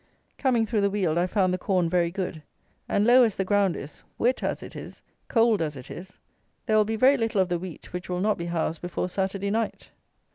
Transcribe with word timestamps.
Coming 0.39 0.65
through 0.65 0.81
the 0.81 0.89
Weald 0.89 1.19
I 1.19 1.27
found 1.27 1.53
the 1.53 1.59
corn 1.59 1.87
very 1.87 2.09
good; 2.09 2.41
and, 2.89 3.05
low 3.05 3.21
as 3.21 3.35
the 3.35 3.45
ground 3.45 3.75
is, 3.77 4.01
wet 4.17 4.41
as 4.41 4.63
it 4.63 4.75
is, 4.75 5.03
cold 5.27 5.61
as 5.61 5.77
it 5.77 5.91
is, 5.91 6.17
there 6.65 6.75
will 6.75 6.85
be 6.85 6.95
very 6.95 7.17
little 7.17 7.39
of 7.39 7.49
the 7.49 7.59
wheat 7.59 7.93
which 7.93 8.09
will 8.09 8.19
not 8.19 8.39
be 8.39 8.45
housed 8.45 8.81
before 8.81 9.09
Saturday 9.09 9.51
night. 9.51 9.91